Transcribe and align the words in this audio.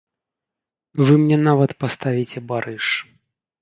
Вы 1.05 1.13
мне 1.25 1.37
нават 1.49 1.79
паставіце 1.87 2.47
барыш. 2.53 2.85